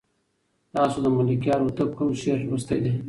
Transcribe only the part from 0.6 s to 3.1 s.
تاسو د ملکیار هوتک کوم شعر لوستی دی؟